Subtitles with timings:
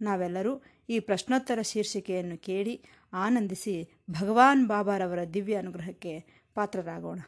[0.00, 2.82] ನಾವೆಲ್ಲರೂ ಈ ಪ್ರಶ್ನೋತ್ತರ ಶೀರ್ಷಿಕೆಯನ್ನು ಕೇಳಿ
[3.12, 7.20] ಆನಂದಿಸಿ ಭಗವಾನ್ ಬಾಬಾರವರ ದಿವ್ಯ ಅನುಗ್ರಹಕ್ಕೆ ಪಾತ್ರರಾಗೋಣ.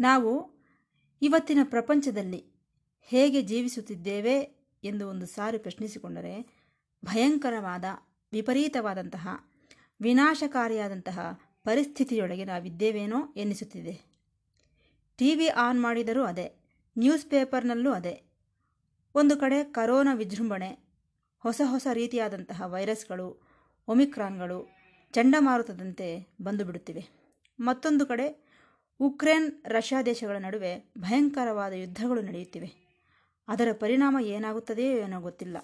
[0.00, 0.54] ನಾವು
[1.22, 2.44] ಇವತ್ತಿನ ಪ್ರಪಂಚದಲ್ಲಿ
[3.02, 6.64] ಹೇಗೆ ಜೀವಿಸುತ್ತಿದ್ದೇವೆ ಎಂದು ಒಂದು ಸಾರಿ ಪ್ರಶ್ನಿಸಿಕೊಂಡರೆ
[7.04, 7.84] ಭಯಂಕರವಾದ,
[8.32, 9.28] ವಿಪರೀತವಾದಂತಹ,
[10.00, 14.14] ವಿನಾಶಕಾರಿಯಾದಂತಹ ಪರಿಸ್ಥಿತಿಯೊಳಗೆ ನಾವಿದ್ದೇವೇನೋ ಎನ್ನಿಸುತ್ತಿದೆ.
[15.16, 16.64] ಟಿ ವಿ ಆನ್ ಮಾಡಿದರೂ ಅದೇ,
[16.98, 18.33] ನ್ಯೂಸ್ ಪೇಪರ್ನಲ್ಲೂ ಅದೇ
[19.16, 20.78] ಒಂದು ಕಡೆ ಕರೋನಾ ವಿಜೃಂಭಣೆ,
[21.38, 23.46] ಹೊಸ ಹೊಸ ರೀತಿಯಾದಂತಹ ವೈರಸ್ಗಳು,
[23.88, 24.68] ಒಮಿಕ್ರಾನ್ಗಳು,
[25.12, 27.08] ಚಂಡಮಾರುತದಂತೆ ಬಂದು ಬಿಡುತ್ತಿವೆ
[27.60, 28.44] ಮತ್ತೊಂದು ಕಡೆ
[29.00, 32.72] ಉಕ್ರೇನ್, ರಷ್ಯಾ ದೇಶಗಳ ನಡುವೆ ಭಯಂಕರವಾದ ಯುದ್ಧಗಳು ನಡೆಯುತ್ತಿವೆ.
[33.48, 35.56] ಅದರ ಪರಿಣಾಮ ಏನಾಗುತ್ತದೆಯೋ ಏನೋ ಗೊತ್ತಿಲ್ಲ.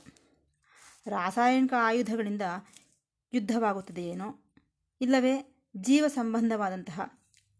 [1.06, 2.42] ರಾಸಾಯನಿಕ ಆಯುಧಗಳಿಂದ
[3.32, 4.52] ಯುದ್ಧವಾಗುತ್ತದೆಯೇನೋ
[5.00, 7.00] ಇಲ್ಲವೇ, ಜೀವ ಸಂಬಂಧವಾದಂತಹ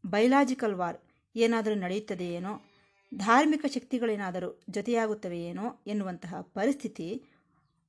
[0.07, 0.99] ಬಯಲಾಜಿಕಲ್ ವಾರ್
[1.37, 2.70] ಏನಾದರೂ ನಡೆಯುತ್ತದೆಯೇನೋ.
[3.15, 7.25] ಧಾರ್ಮಿಕ ಶಕ್ತಿಗಳೇನಾದರೂ ಜೊತೆಯಾಗುತ್ತವೆಯೇನೋ ಎನ್ನುವಂತಹ ಪರಿಸ್ಥಿತಿ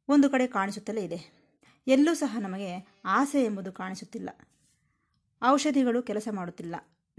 [0.10, 1.42] ಒಂದು ಕಡೆ ಕಾಣಿಸುತ್ತಲೇ ಇದೆ.
[1.88, 4.30] ಎಲ್ಲೂ ಸಹ ನಮಗೆ ಆಸೆ ಎಂಬುದು ಕಾಣಿಸುತ್ತಿಲ್ಲ.
[5.44, 6.76] ಔಷಧಿಗಳು ಕೆಲಸ ಮಾಡುತ್ತಿಲ್ಲ.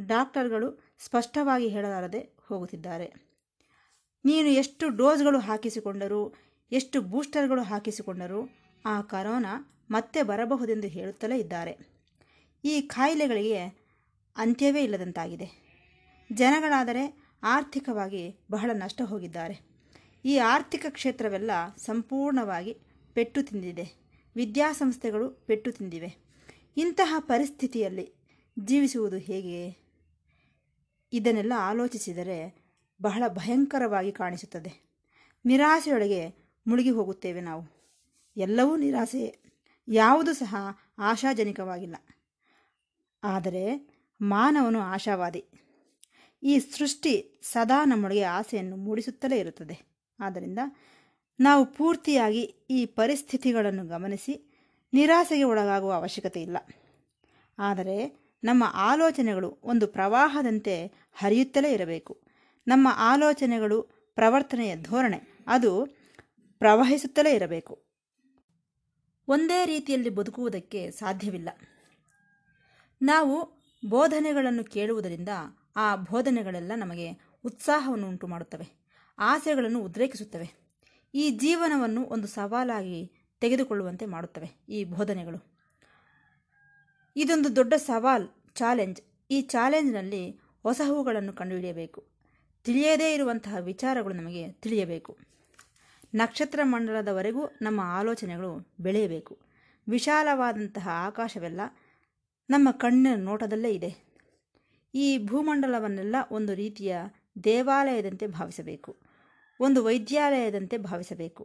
[0.07, 3.13] ಡಾಕ್ಟರ್ಗಳು ಸ್ಪಷ್ಟವಾಗಿ ಹೇಳಲಾರದೆ ಹೋಗುತ್ತಿದ್ದಾರೆ.
[4.25, 6.35] ನೀನು ಎಷ್ಟು ಡೋಸ್ಗಳು ಹಾಕಿಸಿಕೊಂಡರೂ,
[6.73, 8.51] ಎಷ್ಟು ಬೂಸ್ಟರ್ಗಳು ಹಾಕಿಸಿಕೊಂಡರೂ
[8.85, 11.79] ಆ ಕರೋನಾ ಮತ್ತೆ ಬರಬಹುದೆಂದು ಹೇಳುತ್ತಲೇ ಇದ್ದಾರೆ.
[12.65, 13.65] ಈ ಕಾಯಿಲೆಗಳಿಗೆ
[14.37, 15.51] ಅಂತ್ಯವೇ ಇಲ್ಲದಂತಾಗಿದೆ.
[16.33, 19.73] ಜನಗಳಾದರೆ ಆರ್ಥಿಕವಾಗಿ ಬಹಳ ನಷ್ಟ ಹೋಗಿದ್ದಾರೆ.
[20.25, 22.77] ಈ ಆರ್ಥಿಕ ಕ್ಷೇತ್ರವೆಲ್ಲ ಸಂಪೂರ್ಣವಾಗಿ
[23.15, 24.03] ಪೆಟ್ಟು ತಿಂದಿದೆ.
[24.37, 26.17] ವಿದ್ಯಾಸಂಸ್ಥೆಗಳು ಪೆಟ್ಟು ತಿಂದಿವೆ.
[26.77, 28.15] ಇಂತಹ ಪರಿಸ್ಥಿತಿಯಲ್ಲಿ
[28.65, 29.83] ಜೀವಿಸುವುದು ಹೇಗೆ?
[31.13, 32.63] ಇದನ್ನೆಲ್ಲ ಆಲೋಚಿಸಿದರೆ
[33.03, 34.93] ಬಹಳ ಭಯಂಕರವಾಗಿ ಕಾಣಿಸುತ್ತದೆ.
[35.45, 36.29] ನಿರಾಸೆಯೊಳಗೆ
[36.67, 37.83] ಮುಳುಗಿ ಹೋಗುತ್ತೇವೆ ನಾವು.
[38.37, 39.39] ಎಲ್ಲವೂ ನಿರಾಸೆಯೇ
[39.89, 40.57] ಯಾವುದು ಸಹ
[40.99, 41.97] ಆಶಾಜನಕವಾಗಿಲ್ಲ.
[43.25, 45.45] ಆದರೆ ಮಾನವನು ಆಶಾವಾದಿ.
[46.43, 49.81] ಈ ಸೃಷ್ಟಿ ಸದಾ ನಮ್ಮೊಳಗೆ ಆಸೆಯನ್ನು ಮೂಡಿಸುತ್ತಲೇ ಇರುತ್ತದೆ.
[50.21, 50.59] ಆದ್ದರಿಂದ
[51.41, 54.53] ನಾವು ಪೂರ್ತಿಯಾಗಿ ಈ ಪರಿಸ್ಥಿತಿಗಳನ್ನು ಗಮನಿಸಿ
[54.93, 56.57] ನಿರಾಸೆಗೆ ಒಳಗಾಗುವ ಅವಶ್ಯಕತೆ ಇಲ್ಲ.
[57.59, 62.23] ಆದರೆ ನಮ್ಮ ಆಲೋಚನೆಗಳು ಒಂದು ಪ್ರವಾಹದಂತೆ ಹರಿಯುತ್ತಲೇ ಇರಬೇಕು.
[62.67, 63.83] ನಮ್ಮ ಆಲೋಚನೆಗಳು
[64.15, 65.21] ಪ್ರವರ್ತನೆಯ ಧೋರಣೆ.
[65.47, 65.87] ಅದು
[66.59, 67.85] ಪ್ರವಹಿಸುತ್ತಲೇ ಇರಬೇಕು.
[69.29, 71.49] ಒಂದೇ ರೀತಿಯಲ್ಲಿ ಬದುಕುವುದಕ್ಕೆ ಸಾಧ್ಯವಿಲ್ಲ.
[73.03, 75.29] ನಾವು ಬೋಧನೆಗಳನ್ನು ಕೇಳುವುದರಿಂದ
[75.77, 77.13] ಆ ಬೋಧನೆಗಳೆಲ್ಲ ನಮಗೆ
[77.45, 78.83] ಉತ್ಸಾಹವನ್ನು ಉಂಟು ಮಾಡುತ್ತವೆ,
[79.19, 80.55] ಆಸೆಗಳನ್ನು ಉದ್ರೇಕಿಸುತ್ತವೆ.
[81.15, 85.53] ಈ ಜೀವನವನ್ನು ಒಂದು ಸವಾಲಾಗಿ ತೆಗೆದುಕೊಳ್ಳುವಂತೆ ಮಾಡುತ್ತವೆ ಈ ಬೋಧನೆಗಳು.
[87.17, 89.01] ಇದೊಂದು ದೊಡ್ಡ ಸವಾಲ್, ಚಾಲೆಂಜ್.
[89.31, 90.31] ಈ ಚಾಲೆಂಜ್ನಲ್ಲಿ
[90.63, 92.07] ಹೊಸಹುಗಳನ್ನು ಕಂಡುಹಿಡಿಯಬೇಕು.
[92.65, 95.19] ತಿಳಿಯದೇ ಇರುವಂತಹ ವಿಚಾರಗಳು ನಮಗೆ ತಿಳಿಯಬೇಕು.
[96.15, 99.39] ನಕ್ಷತ್ರ ಮಂಡಲದವರೆಗೂ ನಮ್ಮ ಆಲೋಚನೆಗಳು ಬೆಳೆಯಬೇಕು.
[99.89, 101.61] ವಿಶಾಲವಾದಂತಹ ಆಕಾಶವೆಲ್ಲ
[102.51, 104.12] ನಮ್ಮ ಕಣ್ಣಿನ ನೋಟದಲ್ಲೇ ಇದೆ.
[104.95, 106.97] ಈ ಭೂಮಂಡಲವನ್ನೆಲ್ಲ ಒಂದು ರೀತಿಯ
[107.45, 108.97] ದೇವಾಲಯದಂತೆ ಭಾವಿಸಬೇಕು,
[109.61, 111.45] ಒಂದು ವೈದ್ಯಾಲಯದಂತೆ ಭಾವಿಸಬೇಕು.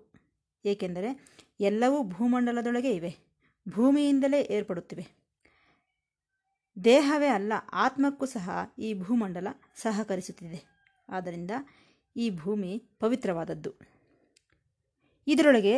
[0.66, 1.10] ಏಕೆಂದರೆ
[1.60, 3.12] ಎಲ್ಲವೂ ಭೂಮಂಡಲದೊಳಗೆ ಇವೆ,
[3.70, 5.06] ಭೂಮಿಯಿಂದಲೇ ಏರ್ಪಡುತ್ತಿವೆ.
[6.84, 8.50] ದೇಹವೇ ಅಲ್ಲ, ಆತ್ಮಕ್ಕೂ ಸಹ
[8.80, 10.60] ಈ ಭೂಮಂಡಲ ಸಹಕರಿಸುತ್ತಿದೆ.
[11.10, 11.52] ಆದ್ದರಿಂದ
[12.16, 13.72] ಈ ಭೂಮಿ ಪವಿತ್ರವಾದದ್ದು.
[15.28, 15.76] ಇದರೊಳಗೆ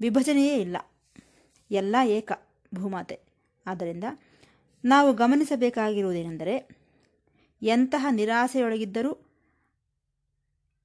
[0.00, 0.76] ವಿಭಜನೆಯೇ ಇಲ್ಲ,
[1.70, 2.32] ಎಲ್ಲ ಏಕ
[2.74, 3.18] ಭೂಮಾತೆ.
[3.66, 4.04] ಆದ್ದರಿಂದ
[4.84, 6.85] ನಾವು ಗಮನಿಸಬೇಕಾಗಿರುವುದೇನೆಂದರೆ
[7.62, 9.18] ಎಂತಹ ನಿರಾಸೆಯೊಳಗಿದ್ದರೂ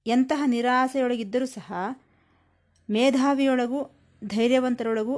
[0.06, 1.74] ಎಂತಹ ನಿರಾಸೆಯೊಳಗಿದ್ದರೂ ಸಹ
[2.90, 5.16] ಮೇಧಾವಿಯೊಳಗೂ ಧೈರ್ಯವಂತರೊಳಗೂ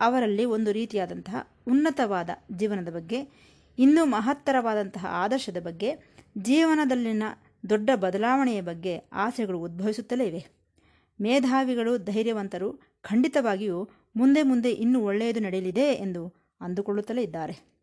[0.00, 3.28] ಅವರಲ್ಲಿ ಒಂದು ರೀತಿಯಾದಂತಹ ಉನ್ನತವಾದ ಜೀವನದ ಬಗ್ಗೆ,
[3.78, 5.92] ಇನ್ನೂ ಮಹತ್ತರವಾದಂತಹ ಆದರ್ಶದ ಬಗ್ಗೆ,
[6.38, 7.22] ಜೀವನದಲ್ಲಿನ
[7.68, 10.46] ದೊಡ್ಡ ಬದಲಾವಣೆಯ ಬಗ್ಗೆ ಆಸೆಗಳು ಉದ್ಭವಿಸುತ್ತಲೇ ಇವೆ.
[11.20, 17.76] ಮೇಧಾವಿಗಳು, ಧೈರ್ಯವಂತರು ಖಂಡಿತವಾಗಿಯೂ ಮುಂದೆ ಮುಂದೆ ಇನ್ನೂ ಒಳ್ಳೆಯದು ನಡೆಯಲಿದೆ ಎಂದು ಅಂದುಕೊಳ್ಳುತ್ತಲೇ ಇದ್ದಾರೆ.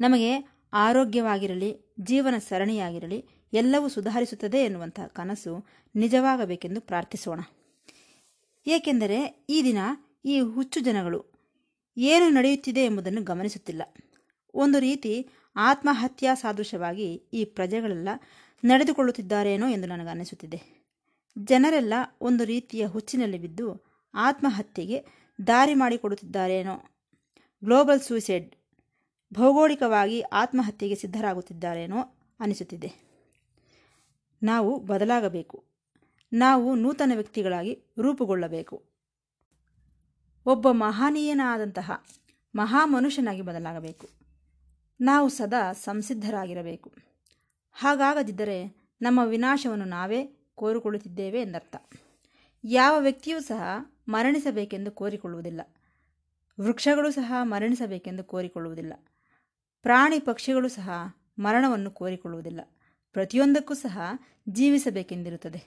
[0.00, 3.18] ನಮಗೆ ಆರೋಗ್ಯವಾಗಿರಲಿ, ಜೀವನ ಸರಣಿಯಾಗಿರಲಿ,
[3.52, 5.52] ಎಲ್ಲವೂ ಸುಧಾರಿಸುತ್ತದೆ ಎನ್ನುವಂತಹ ಕನಸು
[5.94, 7.40] ನಿಜವಾಗಬೇಕೆಂದು ಪ್ರಾರ್ಥಿಸೋಣ.
[8.66, 9.78] ಏಕೆಂದರೆ ಈ ದಿನ
[10.24, 11.20] ಈ ಹುಚ್ಚು ಜನಗಳು
[11.96, 13.82] ಏನು ನಡೆಯುತ್ತಿದೆ ಎಂಬುದನ್ನು ಗಮನಿಸುತ್ತಿಲ್ಲ.
[14.54, 15.12] ಒಂದು ರೀತಿ
[15.56, 18.08] ಆತ್ಮಹತ್ಯಾ ಸಾದೃಶ್ಯವಾಗಿ ಈ ಪ್ರಜೆಗಳೆಲ್ಲ
[18.64, 20.58] ನಡೆದುಕೊಳ್ಳುತ್ತಿದ್ದಾರೇನೋ ಎಂದು ನನಗೆ ಅನಿಸುತ್ತಿದೆ
[21.38, 23.66] ಜನರೆಲ್ಲ ಒಂದು ರೀತಿಯ ಹುಚ್ಚಿನಲ್ಲಿ ಬಿದ್ದು
[24.14, 24.98] ಆತ್ಮಹತ್ಯೆಗೆ
[25.46, 26.76] ದಾರಿ ಮಾಡಿಕೊಡುತ್ತಿದ್ದಾರೇನೋ.
[27.64, 28.54] ಗ್ಲೋಬಲ್ ಸೂಸೈಡ್
[29.34, 31.96] ಭೌಗೋಳಿಕವಾಗಿ ಆತ್ಮಹತ್ಯೆಗೆ ಸಿದ್ಧರಾಗುತ್ತಿದ್ದಾರೇನೋ
[32.40, 32.92] ಅನಿಸುತ್ತಿದೆ.
[34.42, 35.64] ನಾವು ಬದಲಾಗಬೇಕು.
[36.32, 38.84] ನಾವು ನೂತನ ವ್ಯಕ್ತಿಗಳಾಗಿ ರೂಪುಗೊಳ್ಳಬೇಕು.
[40.46, 42.04] ಒಬ್ಬ ಮಹನೀಯನಾದಂತಹ
[42.56, 44.08] ಮಹಾಮನುಷ್ಯನಾಗಿ ಬದಲಾಗಬೇಕು.
[45.00, 46.92] ನಾವು ಸದಾ ಸಂಸಿದ್ಧರಾಗಿರಬೇಕು.
[47.72, 50.24] ಹಾಗಾಗದಿದ್ದರೆ ನಮ್ಮ ವಿನಾಶವನ್ನು ನಾವೇ
[50.54, 51.76] ಕೋರಿಕೊಳ್ಳುತ್ತಿದ್ದೇವೆ ಎಂದರ್ಥ.
[52.64, 53.62] ಯಾವ ವ್ಯಕ್ತಿಯೂ ಸಹ
[54.08, 55.60] ಮರಣಿಸಬೇಕೆಂದು ಕೋರಿಕೊಳ್ಳುವುದಿಲ್ಲ.
[56.60, 58.92] ವೃಕ್ಷಗಳು ಸಹ ಮರಣಿಸಬೇಕೆಂದು ಕೋರಿಕೊಳ್ಳುವುದಿಲ್ಲ.
[59.86, 60.90] ಪ್ರಾಣಿ ಪಕ್ಷಿಗಳು ಸಹ
[61.38, 62.60] ಮರಣವನ್ನು ಕೋರಿಕೊಳ್ಳುವುದಿಲ್ಲ.
[63.12, 63.98] ಪ್ರತಿಯೊಂದಕ್ಕೂ ಸಹ
[64.48, 65.64] ಜೀವಿಸಬೇಕೆಂದಿರುತ್ತದೆ.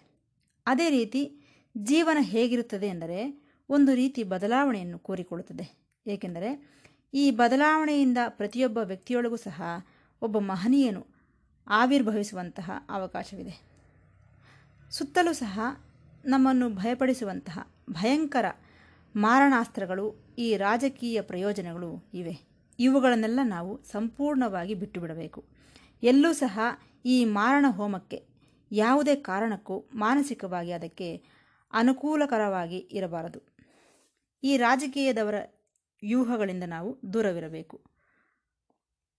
[0.68, 1.39] ಅದೇ ರೀತಿ
[1.77, 5.95] ಜೀವನ ಹೇಗಿರುತ್ತದೆ ಎಂದರೆ ಒಂದು ರೀತಿ ಬದಲಾವಣೆಯನ್ನು ಕೋರಿಕೊಳ್ಳುತ್ತದೆ.
[6.07, 6.80] ಏಕೆಂದರೆ
[7.13, 9.62] ಈ ಬದಲಾವಣೆಯಿಂದ ಪ್ರತಿಯೊಬ್ಬ ವ್ಯಕ್ತಿಯೊಳಗೂ ಸಹ
[10.22, 11.07] ಒಬ್ಬ ಮಹನೀಯನು
[11.68, 13.62] ಆವಿರ್ಭವಿಸುವಂತಹ ಅವಕಾಶವಿದೆ.
[14.92, 15.60] ಸುತ್ತಲೂ ಸಹ
[16.25, 18.45] ನಮ್ಮನ್ನು ಭಯಪಡಿಸುವಂತಹ ಭಯಂಕರ
[19.15, 22.49] ಮಾರಣಾಸ್ತ್ರಗಳು ಈ ರಾಜಕೀಯ ಪ್ರಯೋಜನಗಳು ಇವೆ.
[22.80, 25.46] ಇವುಗಳನ್ನೆಲ್ಲ ನಾವು ಸಂಪೂರ್ಣವಾಗಿ ಬಿಟ್ಟು ಬಿಡಬೇಕು
[26.04, 26.60] ಎಲ್ಲೂ ಸಹ
[27.06, 28.24] ಈ ಮಾರಣ ಹೋಮಕ್ಕೆ
[28.72, 31.22] ಯಾವುದೇ ಕಾರಣಕ್ಕೂ ಮಾನಸಿಕವಾಗಿ ಅದಕ್ಕೆ
[31.74, 33.40] ಅನುಕೂಲಕರವಾಗಿ ಇರಬಾರದು.
[34.44, 35.36] ಈ ರಾಜಕೀಯದವರ
[36.04, 37.81] ವ್ಯೂಹಗಳಿಂದ ನಾವು ದೂರವಿರಬೇಕು.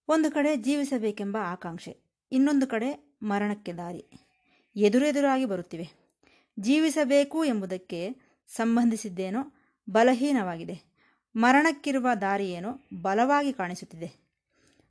[0.08, 1.96] ಒಂದು ಕಡೆ ಜೀವಿಸಬೇಕೆಂಬ ಆಕಾಂಕ್ಷೆ,
[2.32, 4.10] ಇನ್ನೊಂದು ಕಡೆ ಮರಣಕ್ಕೆ ದಾರಿ
[4.76, 5.86] ಎದುರೆದುರಾಗಿ ಬರುತ್ತಿವೆ.
[6.58, 8.00] ಜೀವಿಸಬೇಕು ಎಂಬುದಕ್ಕೆ
[8.48, 9.42] ಸಂಬಂಧಿಸಿದ್ದೇನೋ
[9.90, 10.89] ಬಲಹೀನವಾಗಿದೆ.
[11.36, 14.30] ಮರಣಕ್ಕಿರುವ ದಾರಿಯೇನೋ ಬಲವಾಗಿ ಕಾಣಿಸುತ್ತಿದೆ.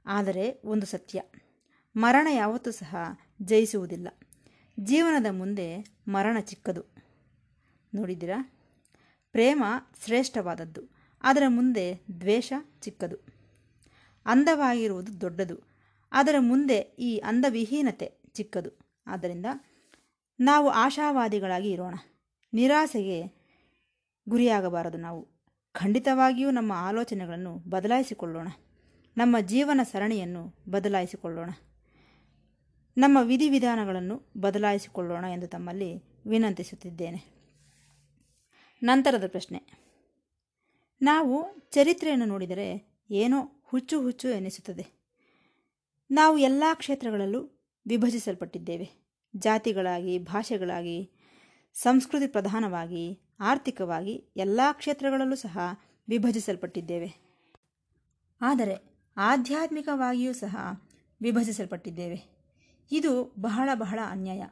[0.05, 1.21] ಆದರೆ ಒಂದು ಸತ್ಯ.
[1.95, 2.95] ಮರಣ ಯಾವತ್ತೂ ಸಹ
[3.41, 4.07] ಜಯಿಸುವುದಿಲ್ಲ.
[4.79, 6.83] ಜೀವನದ ಮುಂದೆ ಮರಣ ಚಿಕ್ಕದು.
[7.95, 8.51] ನೋಡಿದ್ದೀರಾ?
[9.31, 9.63] ಪ್ರೇಮ
[10.05, 10.81] ಶ್ರೇಷ್ಠವಾದದ್ದು.
[11.23, 13.15] ಅದರ ಮುಂದೆ ದ್ವೇಷ ಚಿಕ್ಕದು.
[14.25, 15.55] ಅಂದವಾಗಿರುವುದು ದೊಡ್ಡದು.
[16.11, 18.79] ಅದರ ಮುಂದೆ ಈ ಅಂದವಿಹೀನತೆ ಚಿಕ್ಕದು.
[19.07, 19.45] ಆದ್ದರಿಂದ
[20.39, 21.95] ನಾವು ಆಶಾವಾದಿಗಳಾಗಿ ಇರೋಣ.
[22.53, 23.23] ನಿರಾಸೆಗೆ
[24.29, 25.38] ಗುರಿಯಾಗಬಾರದು ನಾವು.
[25.79, 28.47] ಖಂಡಿತವಾಗಿಯೂ ನಮ್ಮ ಆಲೋಚನೆಗಳನ್ನು ಬದಲಾಯಿಸಿಕೊಳ್ಳೋಣ.
[29.17, 31.49] ನಮ್ಮ ಜೀವನ ಸರಣಿಯನ್ನು ಬದಲಾಯಿಸಿಕೊಳ್ಳೋಣ.
[32.97, 37.39] ನಮ್ಮ ವಿಧಿವಿಧಾನಗಳನ್ನು ಬದಲಾಯಿಸಿಕೊಳ್ಳೋಣ ಎಂದು ತಮ್ಮಲ್ಲಿ ವಿನಂತಿಸುತ್ತಿದ್ದೇನೆ.
[38.83, 39.89] ನಂತರದ ಪ್ರಶ್ನೆ.
[41.01, 44.87] ನಾವು ಚರಿತ್ರೆಯನ್ನು ನೋಡಿದರೆ ಏನೋ ಹುಚ್ಚು ಹುಚ್ಚು ಎನಿಸುತ್ತದೆ.
[46.11, 49.09] ನಾವು ಎಲ್ಲ ಕ್ಷೇತ್ರಗಳಲ್ಲೂ ವಿಭಜಿಸಲ್ಪಟ್ಟಿದ್ದೇವೆ.
[49.35, 51.11] ಜಾತಿಗಳಾಗಿ, ಭಾಷೆಗಳಾಗಿ,
[51.73, 55.59] ಸಂಸ್ಕೃತಿ ಪ್ರಧಾನವಾಗಿ ಆರ್ಥಿಕವಾಗಿ ಎಲ್ಲ ಕ್ಷೇತ್ರಗಳಲ್ಲೂ ಸಹ
[56.09, 57.29] ವಿಭಜಿಸಲ್ಪಟ್ಟಿದ್ದೇವೆ.
[58.41, 60.57] ಆದರೆ ಆಧ್ಯಾತ್ಮಿಕವಾಗಿಯೂ ಸಹ
[61.21, 62.39] ವಿಭಜಿಸಲ್ಪಟ್ಟಿದ್ದೇವೆ.
[62.91, 64.43] ಇದು ಬಹಳ ಬಹಳ ಅನ್ಯಾಯ.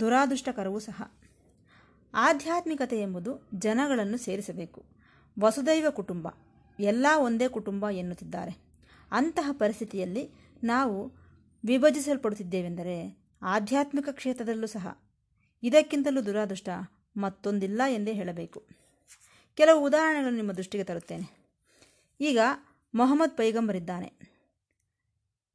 [0.00, 1.12] ದುರಾದೃಷ್ಟಕರವೂ ಸಹ.
[2.14, 4.84] ಆಧ್ಯಾತ್ಮಿಕತೆ ಎಂಬುದು ಜನಗಳನ್ನು ಸೇರಿಸಬೇಕು.
[5.40, 6.28] ವಸುದೈವ ಕುಟುಂಬ.
[6.80, 8.56] ಎಲ್ಲ ಒಂದೇ ಕುಟುಂಬ ಎನ್ನುತ್ತಿದ್ದಾರೆ.
[9.12, 10.30] ಅಂತಹ ಪರಿಸ್ಥಿತಿಯಲ್ಲಿ
[10.64, 11.12] ನಾವು
[11.64, 14.98] ವಿಭಜಿಸಲ್ಪಡುತ್ತಿದ್ದೇವೆಂದರೆ ಆಧ್ಯಾತ್ಮಿಕ ಕ್ಷೇತ್ರದಲ್ಲೂ ಸಹ.
[15.62, 16.68] ಇದಕ್ಕಿಂತಲೂ ದುರಾದೃಷ್ಟ
[17.18, 18.66] ಮತ್ತೊಂದಿಲ್ಲ ಎಂದೇ ಹೇಳಬೇಕು.
[19.54, 21.46] ಕೆಲವು ಉದಾಹರಣೆಗಳನ್ನು ನಿಮ್ಮ ದೃಷ್ಟಿಗೆ ತರುತ್ತೇನೆ.
[22.20, 22.38] ಈಗ
[22.94, 24.12] ಮೊಹಮ್ಮದ್ ಪೈಗಂಬರಿದ್ದಾನೆ.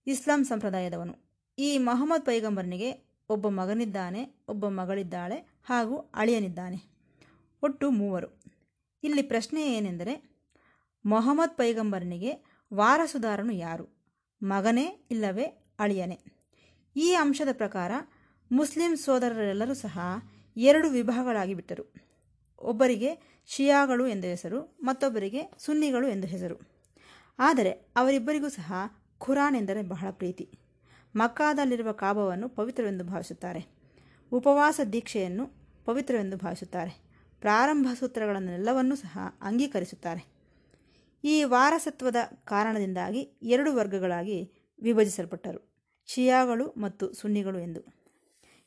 [0.07, 1.15] ಇಸ್ಲಾಂ ಸಂಪ್ರದಾಯದವನು.
[1.59, 6.77] ಈ ಮೊಹಮ್ಮದ್ ಪೈಗಂಬರನಿಗೆ ಒಬ್ಬ ಮಗನಿದ್ದಾನೆ, ಒಬ್ಬ ಮಗಳಿದ್ದಾಳೆ ಹಾಗೂ ಅಳಿಯನಿದ್ದಾನೆ.
[7.63, 8.41] ಒಟ್ಟು ಮೂವರು.
[9.03, 10.29] ಇಲ್ಲಿ ಪ್ರಶ್ನೆ ಏನೆಂದರೆ,
[11.05, 13.89] ಮೊಹಮ್ಮದ್ ಪೈಗಂಬರನಿಗೆ ವಾರಸುದಾರನು ಯಾರು?
[14.43, 15.43] ಮಗನೇ ಇಲ್ಲವೇ
[15.79, 16.19] ಅಳಿಯನೇ?
[16.95, 17.91] ಈ ಅಂಶದ ಪ್ರಕಾರ
[18.51, 19.99] ಮುಸ್ಲಿಂ ಸೋದರರೆಲ್ಲರೂ ಸಹ
[20.57, 21.93] ಎರಡು ವಿಭಾಗಗಳಾಗಿ ಬಿಟ್ಟರು.
[22.59, 26.55] ಒಬ್ಬರಿಗೆ ಶಿಯಾಗಳು ಎಂದು ಹೆಸರು, ಮತ್ತೊಬ್ಬರಿಗೆ ಸುನ್ನಿಗಳು ಎಂದು ಹೆಸರು.
[27.39, 28.73] ಆದರೆ ಅವರಿಬ್ಬರಿಗೂ ಸಹ
[29.17, 30.59] ಖುರಾನ್ ಎಂದರೆ ಬಹಳ ಪ್ರೀತಿ.
[31.15, 33.65] ಮಕ್ಕಾದಲ್ಲಿರುವ ಕಾಬವನ್ನು ಪವಿತ್ರವೆಂದು ಭಾವಿಸುತ್ತಾರೆ.
[34.31, 35.49] ಉಪವಾಸ ದೀಕ್ಷೆಯನ್ನು
[35.85, 37.03] ಪವಿತ್ರವೆಂದು ಭಾವಿಸುತ್ತಾರೆ.
[37.39, 40.33] ಪ್ರಾರಂಭ ಸೂತ್ರಗಳನ್ನೆಲ್ಲವನ್ನೂ ಸಹ ಅಂಗೀಕರಿಸುತ್ತಾರೆ.
[41.23, 44.51] ಈ ವಾರಸತ್ವದ ಕಾರಣದಿಂದಾಗಿ ಎರಡು ವರ್ಗಗಳಾಗಿ
[44.81, 45.73] ವಿಭಜಿಸಲ್ಪಟ್ಟರು,
[46.05, 48.03] ಶಿಯಾಗಳು ಮತ್ತು ಸುನ್ನಿಗಳು ಎಂದು.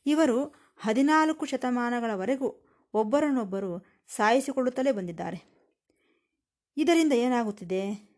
[0.06, 5.44] ಇವರು ಹದಿನಾಲ್ಕು ಶತಮಾನಗಳವರೆಗೂ ಒಬ್ಬರನ್ನೊಬ್ಬರು ಸಾಯಿಸಿಕೊಳ್ಳುತ್ತಲೇ ಬಂದಿದ್ದಾರೆ.
[6.76, 8.10] ಇದರಿಂದ ಏನಾಗುತ್ತಿದೆ?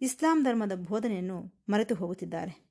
[0.00, 2.68] ಇಸ್ಲಾಂ ಧರ್ಮದ ಬೋಧನೆಯನ್ನು ಮರೆತು ಹೋಗುತ್ತಿದ್ದಾರೆ.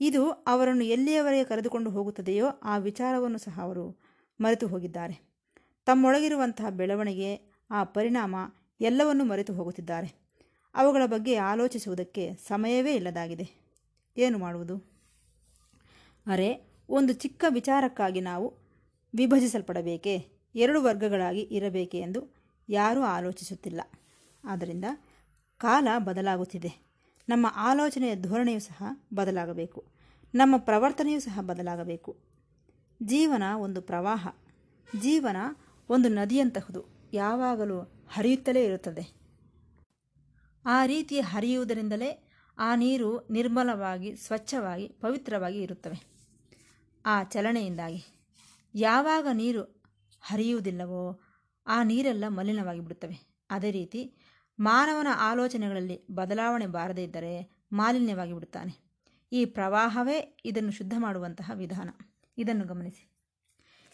[0.00, 4.00] ಇದು ಅವರನ್ನು ಎಲ್ಲಿಯವರೆಗೆ ಕರೆದುಕೊಂಡು ಹೋಗುತ್ತದೆಯೋ ಆ ವಿಚಾರವನ್ನು ಸಹ ಅವರು
[4.40, 5.30] ಮರೆತು ಹೋಗಿದ್ದಾರೆ.
[5.86, 8.36] ತಮ್ಮೊಳಗಿರುವಂತಹ ಬೆಳವಣಿಗೆ, ಆ ಪರಿಣಾಮ
[8.80, 10.14] ಎಲ್ಲವನ್ನೂ ಮರೆತು ಹೋಗುತ್ತಿದ್ದಾರೆ.
[10.74, 13.50] ಅವುಗಳ ಬಗ್ಗೆ ಆಲೋಚಿಸುವುದಕ್ಕೆ ಸಮಯವೇ ಇಲ್ಲದಾಗಿದೆ.
[14.16, 14.76] ಏನು ಮಾಡುವುದು?
[16.26, 18.59] ಅರೆ, ಒಂದು ಚಿಕ್ಕ ವಿಚಾರಕ್ಕಾಗಿ ನಾವು
[19.14, 20.28] ವಿಭಜಿಸಲ್ಪಡಬೇಕೇ?
[20.54, 22.34] ಎರಡು ವರ್ಗಗಳಾಗಿ ಇರಬೇಕೆ ಎಂದು
[22.68, 23.80] ಯಾರೂ ಆಲೋಚಿಸುತ್ತಿಲ್ಲ.
[24.44, 24.84] ಆದ್ದರಿಂದ
[25.58, 26.90] ಕಾಲ ಬದಲಾಗುತ್ತಿದೆ.
[27.28, 28.82] ನಮ್ಮ ಆಲೋಚನೆಯ ಧೋರಣೆಯೂ ಸಹ
[29.14, 29.84] ಬದಲಾಗಬೇಕು.
[30.34, 32.20] ನಮ್ಮ ಪ್ರವರ್ತನೆಯೂ ಸಹ ಬದಲಾಗಬೇಕು.
[33.02, 34.28] ಜೀವನ ಒಂದು ಪ್ರವಾಹ.
[35.00, 35.36] ಜೀವನ
[35.88, 36.84] ಒಂದು ನದಿಯಂತಹುದು.
[37.12, 39.20] ಯಾವಾಗಲೂ ಹರಿಯುತ್ತಲೇ ಇರುತ್ತದೆ.
[40.64, 46.04] ಆ ರೀತಿ ಹರಿಯುವುದರಿಂದಲೇ ಆ ನೀರು ನಿರ್ಮಲವಾಗಿ, ಸ್ವಚ್ಛವಾಗಿ, ಪವಿತ್ರವಾಗಿ ಇರುತ್ತವೆ.
[47.06, 48.19] ಆ ಚಲನೆಯಿಂದಾಗಿ.
[48.74, 49.62] ಯಾವಾಗ ನೀರು
[50.20, 51.20] ಹರಿಯುವುದಿಲ್ಲವೋ
[51.66, 53.28] ಆ ನೀರೆಲ್ಲ ಮಲಿನವಾಗಿ ಬಿಡುತ್ತವೆ.
[53.50, 54.14] ಅದೇ ರೀತಿ
[54.60, 58.90] ಮಾನವನ ಆಲೋಚನೆಗಳಲ್ಲಿ ಬದಲಾವಣೆ ಬಾರದೇ ಇದ್ದರೆ ಮಾಲಿನ್ಯವಾಗಿ ಬಿಡುತ್ತಾನೆ.
[59.32, 61.90] ಈ ಪ್ರವಾಹವೇ ಇದನ್ನು ಶುದ್ಧ ಮಾಡುವಂತಹ ವಿಧಾನ.
[62.38, 63.10] ಇದನ್ನು ಗಮನಿಸಿ.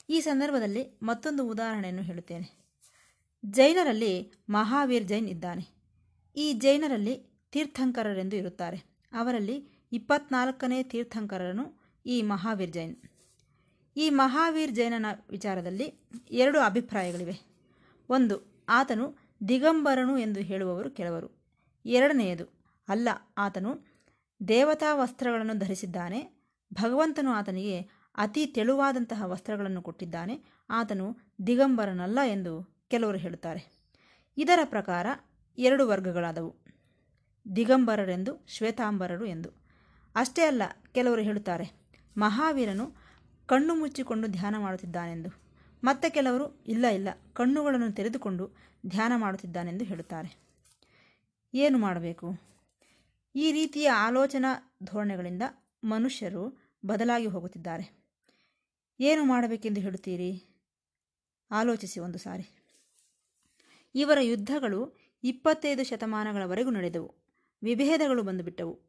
[0.09, 2.66] ಈ ಸಂದರ್ಭದಲ್ಲಿ ಮತ್ತೊಂದು ಉದಾಹರಣೆಯನ್ನು ಹೇಳುತ್ತೇನೆ.
[3.47, 5.76] ಜೈನರಲ್ಲಿ ಮಹಾವೀರ್ ಜೈನ್ ಇದ್ದಾನೆ.
[6.37, 8.76] ಈ ಜೈನರಲ್ಲಿ ತೀರ್ಥಂಕರರೆಂದು ಇರುತ್ತಾರೆ.
[9.12, 12.97] ಅವರಲ್ಲಿ ಇಪ್ಪತ್ನಾಲ್ಕನೇ ತೀರ್ಥಂಕರನು ಈ ಮಹಾವೀರ್ ಜೈನ್.
[13.96, 15.94] ಈ ಮಹಾವೀರ್ ಜೈನನ ವಿಚಾರದಲ್ಲಿ
[16.30, 17.40] ಎರಡು ಅಭಿಪ್ರಾಯಗಳಿವೆ.
[18.08, 19.16] ಒಂದು, ಆತನು
[19.48, 21.30] ದಿಗಂಬರನು ಎಂದು ಹೇಳುವವರು ಕೆಲವರು.
[21.86, 22.44] ಎರಡನೆಯದು,
[22.88, 23.78] ಅಲ್ಲ, ಆತನು
[24.48, 26.46] ದೇವತಾ ವಸ್ತ್ರಗಳನ್ನು ಧರಿಸಿದ್ದಾನೆ.
[26.74, 30.44] ಭಗವಂತನು ಆತನಿಗೆ ಅತಿ ತೆಳುವಾದಂತಹ ವಸ್ತ್ರಗಳನ್ನು ಕೊಟ್ಟಿದ್ದಾನೆ.
[30.70, 33.76] ಆತನು ದಿಗಂಬರನಲ್ಲ ಎಂದು ಕೆಲವರು ಹೇಳುತ್ತಾರೆ.
[34.36, 35.06] ಇದರ ಪ್ರಕಾರ
[35.58, 36.56] ಎರಡು ವರ್ಗಗಳಾದವು.
[37.56, 39.48] ದಿಗಂಬರರೆಂದು, ಶ್ವೇತಾಂಬರರು ಎಂದು.
[40.14, 40.62] ಅಷ್ಟೇ ಅಲ್ಲ,
[40.92, 41.72] ಕೆಲವರು ಹೇಳುತ್ತಾರೆ,
[42.16, 43.05] ಮಹಾವೀರನು
[43.46, 45.30] ಕಣ್ಣು ಮುಚ್ಚಿಕೊಂಡು ಧ್ಯಾನ ಮಾಡುತ್ತಿದ್ದಾನೆಂದು.
[45.84, 48.50] ಮತ್ತೆ ಕೆಲವರು, ಇಲ್ಲ ಇಲ್ಲ, ಕಣ್ಣುಗಳನ್ನು ತೆರೆದುಕೊಂಡು
[48.86, 50.46] ಧ್ಯಾನ ಮಾಡುತ್ತಿದ್ದಾನೆಂದು ಹೇಳುತ್ತಾರೆ.
[51.54, 52.34] ಏನು ಮಾಡಬೇಕು?
[53.34, 55.42] ಈ ರೀತಿಯ ಆಲೋಚನಾ ಧೋರಣೆಗಳಿಂದ
[55.84, 58.06] ಮನುಷ್ಯರು ಬದಲಾಗಿ ಹೋಗುತ್ತಿದ್ದಾರೆ.
[59.00, 60.44] ಏನು ಮಾಡಬೇಕೆಂದು ಹೇಳುತ್ತೀರಿ?
[61.50, 62.50] ಆಲೋಚಿಸಿ ಒಂದು ಸಾರಿ.
[63.94, 67.14] ಇವರ ಯುದ್ಧಗಳು ಇಪ್ಪತ್ತೈದು ಶತಮಾನಗಳವರೆಗೂ ನಡೆದವು.
[67.62, 68.80] ವಿಭೇದಗಳು ಬಂದುಬಿಟ್ಟವು.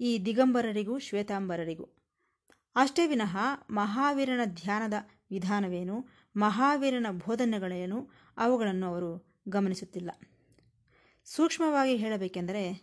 [0.00, 1.95] ಈ ದಿಗಂಬರರಿಗೂ ಶ್ವೇತಾಂಬರರಿಗೂ.
[2.76, 3.36] ಅಷ್ಟೇ ವಿನಃ
[3.70, 4.94] ಮಹಾವೀರನ ಧ್ಯಾನದ
[5.30, 6.06] ವಿಧಾನವೇನು,
[6.36, 10.10] ಮಹಾವೀರನ ಬೋಧನೆಗಳೇನು, ಅವುಗಳನ್ನು ಅವರು ಗಮನಿಸುತ್ತಿಲ್ಲ.
[11.24, 12.82] ಸೂಕ್ಷ್ಮವಾಗಿ ಹೇಳಬೇಕೆಂದರೆ,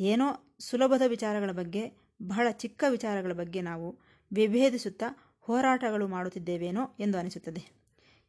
[0.00, 3.98] ಏನೋ ಸುಲಭದ ವಿಚಾರಗಳ ಬಗ್ಗೆ, ಬಹಳ ಚಿಕ್ಕ ವಿಚಾರಗಳ ಬಗ್ಗೆ ನಾವು
[4.32, 7.64] ವಿಭೇದಿಸುತ್ತಾ ಹೋರಾಟಗಳು ಮಾಡುತ್ತಿದ್ದೇವೇನೋ ಎಂದು ಅನಿಸುತ್ತದೆ.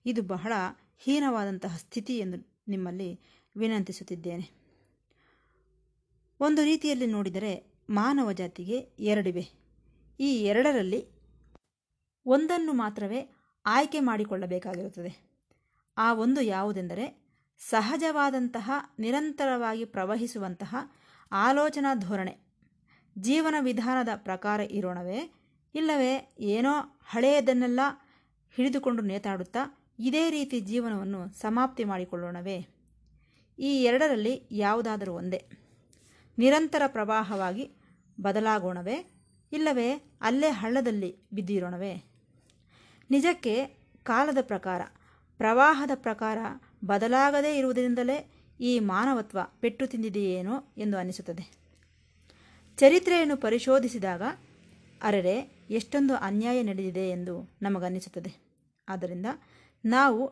[0.05, 0.53] ಇದು ಬಹಳ
[0.97, 3.19] ಹೀನವಾದಂತಹ ಸ್ಥಿತಿ ಎಂದು ನಿಮ್ಮಲ್ಲಿ
[3.57, 4.51] ವಿನಂತಿಸುತ್ತಿದ್ದೇನೆ.
[6.39, 9.66] ಒಂದು ರೀತಿಯಲ್ಲಿ ನೋಡಿದರೆ ಮಾನವ ಜಾತಿಗೆ ಎರಡಿವೆ.
[10.19, 11.07] ಈ ಎರಡರಲ್ಲಿ
[12.25, 13.31] ಒಂದನ್ನು ಮಾತ್ರವೇ
[13.65, 15.27] ಆಯ್ಕೆ ಮಾಡಿಕೊಳ್ಳಬೇಕಾಗಿರುತ್ತದೆ.
[15.97, 17.27] ಆ ಒಂದು ಯಾವುದೆಂದರೆ
[17.59, 20.75] ಸಹಜವಾದಂತಹ, ನಿರಂತರವಾಗಿ ಪ್ರವಹಿಸುವಂತಹ
[21.31, 22.37] ಆಲೋಚನಾ ಧೋರಣೆ.
[23.17, 25.33] ಜೀವನ ವಿಧಾನದ ಪ್ರಕಾರ ಇರೋಣವೇ,
[25.75, 27.79] ಇಲ್ಲವೇ ಏನೋ ಹಳೆಯದನ್ನೆಲ್ಲ
[28.55, 32.67] ಹಿಡಿದುಕೊಂಡು ನೇತಾಡುತ್ತಾ ಇದೇ ರೀತಿ ಜೀವನವನ್ನು ಸಮಾಪ್ತಿ ಮಾಡಿಕೊಳ್ಳೋಣವೇ.
[33.59, 35.49] ಈ ಎರಡರಲ್ಲಿ ಯಾವುದಾದರೂ ಒಂದೇ.
[36.37, 37.71] ನಿರಂತರ ಪ್ರವಾಹವಾಗಿ
[38.21, 39.16] ಬದಲಾಗೋಣವೇ
[39.51, 42.03] ಇಲ್ಲವೇ ಅಲ್ಲೇ ಹಳ್ಳದಲ್ಲಿ ಬಿದ್ದಿರೋಣವೇ?
[43.09, 43.65] ನಿಜಕ್ಕೆ
[44.03, 44.81] ಕಾಲದ ಪ್ರಕಾರ,
[45.37, 46.37] ಪ್ರವಾಹದ ಪ್ರಕಾರ
[46.85, 51.67] ಬದಲಾಗದೇ ಇರುವುದರಿಂದಲೇ ಈ ಮಾನವತ್ವ ಪೆಟ್ಟು ತಿಂದಿದೆಯೇನೋ ಎಂದು ಅನಿಸುತ್ತದೆ.
[52.77, 54.21] ಚರಿತ್ರೆಯನ್ನು ಪರಿಶೋಧಿಸಿದಾಗ,
[55.01, 58.47] ಅರೆರೆ, ಎಷ್ಟೊಂದು ಅನ್ಯಾಯ ನಡೆದಿದೆ ಎಂದು ನಮಗನ್ನಿಸುತ್ತದೆ.
[58.89, 59.25] ಆದ್ದರಿಂದ
[59.85, 60.27] ನಾವು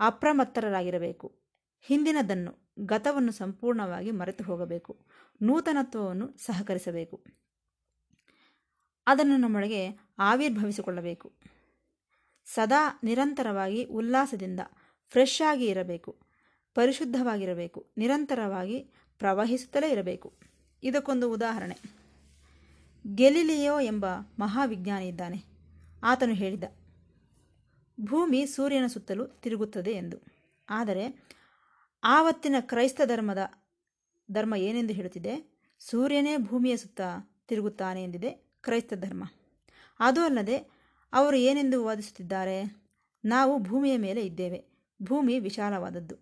[0.00, 1.40] ಅಪ್ರಮತ್ತರಾಗಿರಬೇಕು.
[1.80, 5.06] ಹಿಂದಿನದನ್ನು, ಗತವನ್ನು ಸಂಪೂರ್ಣವಾಗಿ ಮರೆತು ಹೋಗಬೇಕು
[5.42, 7.39] ನೂತನತ್ವವನ್ನು ಸಹಕರಿಸಬೇಕು.
[9.10, 11.32] ಅದನ್ನು ನಮ್ಮೊಳಗೆ ಆವಿರ್ಭವಿಸಿಕೊಳ್ಳಬೇಕು.
[12.44, 14.60] ಸದಾ ನಿರಂತರವಾಗಿ ಉಲ್ಲಾಸದಿಂದ
[15.08, 16.20] ಫ್ರೆಶ್ ಆಗಿ ಇರಬೇಕು.
[16.74, 17.92] ಪರಿಶುದ್ಧವಾಗಿರಬೇಕು.
[17.96, 18.78] ನಿರಂತರವಾಗಿ
[19.18, 20.38] ಪ್ರವಹಿಸುತ್ತಲೇ ಇರಬೇಕು.
[20.82, 21.76] ಇದಕ್ಕೊಂದು ಉದಾಹರಣೆ.
[23.14, 24.06] ಗೆಲಿಲಿಯೋ ಎಂಬ
[24.38, 25.44] ಮಹಾವಿಜ್ಞಾನಿ ಇದ್ದಾನೆ.
[26.02, 26.64] ಆತನು ಹೇಳಿದ,
[28.00, 30.16] ಭೂಮಿ ಸೂರ್ಯನ ಸುತ್ತಲೂ ತಿರುಗುತ್ತದೆ ಎಂದು.
[30.68, 31.28] ಆದರೆ
[32.04, 33.38] ಆವತ್ತಿನ ಕ್ರೈಸ್ತ ಧರ್ಮದ,
[34.30, 35.60] ಧರ್ಮ ಏನೆಂದು ಹೇಳುತ್ತಿದೆ?
[35.78, 37.00] ಸೂರ್ಯನೇ ಭೂಮಿಯ ಸುತ್ತ
[37.48, 38.49] ತಿರುಗುತ್ತಾನೆ ಎಂದಿದೆ.
[38.62, 39.24] ಕ್ರೈಸ್ತ ಧರ್ಮ.
[40.00, 40.56] ಅದು ಅಲ್ಲದೆ
[41.12, 42.82] ಅವರು ಏನೆಂದು ವಾದಿಸುತ್ತಿದ್ದಾರೆ?
[43.24, 44.64] ನಾವು ಭೂಮಿಯ ಮೇಲೆ ಇದ್ದೇವೆ.
[45.02, 46.16] ಭೂಮಿ ವಿಶಾಲವಾದದ್ದು.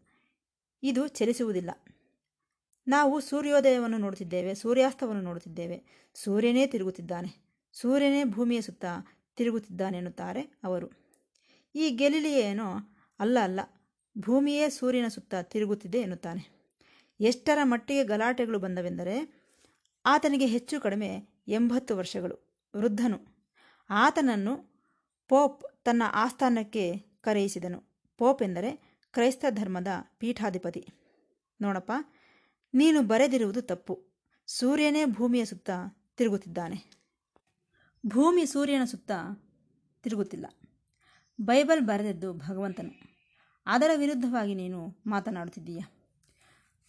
[0.83, 1.71] ಇದು ಚಲಿಸುವುದಿಲ್ಲ.
[2.89, 6.09] ನಾವು ಸೂರ್ಯೋದಯವನ್ನು ನೋಡುತ್ತಿದ್ದೇವೆ, ಸೂರ್ಯಾಸ್ತವನ್ನು ನೋಡುತ್ತಿದ್ದೇವೆ.
[6.15, 7.49] ಸೂರ್ಯನೇ ತಿರುಗುತ್ತಿದ್ದಾನೆ.
[7.73, 8.85] ಸೂರ್ಯನೇ ಭೂಮಿಯ ಸುತ್ತ
[9.37, 10.91] ತಿರುಗುತ್ತಿದ್ದಾನೆ ಎನ್ನುತ್ತಾರೆ ಅವರು.
[11.75, 13.61] ಈ ಗೆಲಿಲಿಯೇನೋ ಅಲ್ಲ ಅಲ್ಲ,
[14.19, 16.59] ಭೂಮಿಯೇ ಸೂರ್ಯನ ಸುತ್ತ ತಿರುಗುತ್ತಿದೆ ಎನ್ನುತ್ತಾನೆ.
[17.21, 19.45] ಎಷ್ಟರ ಮಟ್ಟಿಗೆ ಗಲಾಟೆಗಳು ಬಂದವೆಂದರೆ,
[20.07, 22.61] ಆತನಿಗೆ ಹೆಚ್ಚು ಕಡಿಮೆ ಎಂಬತ್ತು ವರ್ಷಗಳು.
[22.77, 23.19] ವೃದ್ಧನು
[23.91, 24.79] ಆತನನ್ನು
[25.29, 27.85] ಪೋಪ್ ತನ್ನ ಆಸ್ಥಾನಕ್ಕೆ ಕರೆಯಿಸಿದನು.
[28.19, 29.87] ಪೋಪ್ ಎಂದರೆ ಕ್ರೈಸ್ತ ಧರ್ಮದ
[30.19, 30.89] ಪೀಠಾಧಿಪತಿ.
[31.61, 31.93] ನೋಡಪ್ಪ,
[32.75, 34.09] ನೀನು ಬರೆದಿರುವುದು ತಪ್ಪು.
[34.47, 35.71] ಸೂರ್ಯನೇ ಭೂಮಿಯ ಸುತ್ತ
[36.17, 36.85] ತಿರುಗುತ್ತಿದ್ದಾನೆ.
[38.07, 39.11] ಭೂಮಿ ಸೂರ್ಯನ ಸುತ್ತ
[40.03, 40.47] ತಿರುಗುತ್ತಿಲ್ಲ.
[41.41, 42.91] ಬೈಬಲ್ ಬರೆದದ್ದು ಭಗವಂತನು.
[43.67, 45.81] ಅದರ ವಿರುದ್ಧವಾಗಿ ನೀನು ಮಾತನಾಡುತ್ತಿದ್ದೀಯ?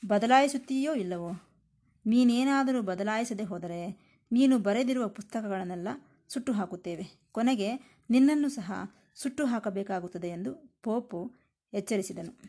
[0.05, 1.31] ಬದಲಾಯಿಸುತ್ತೀಯೋ ಇಲ್ಲವೋ?
[2.05, 5.87] ನೀನೇನಾದರೂ ಬದಲಾಯಿಸದೆ ಹೋದರೆ ನೀನು ಬರೆದಿರುವ ಪುಸ್ತಕಗಳನ್ನೆಲ್ಲ
[6.27, 7.29] ಸುಟ್ಟು ಹಾಕುತ್ತೇವೆ.
[7.31, 7.75] ಕೊನೆಗೆ
[8.09, 8.71] ನಿನ್ನನ್ನು ಸಹ
[9.15, 11.31] ಸುಟ್ಟು ಹಾಕಬೇಕಾಗುತ್ತದೆ ಎಂದು ಪೋಪು
[11.73, 12.39] ಎಚ್ಚರಿಸಿದನು.